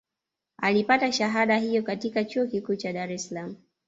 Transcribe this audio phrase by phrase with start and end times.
[0.57, 3.55] Alipata shahada hiyo katika Chuo Kikuu cha Dare es Salaam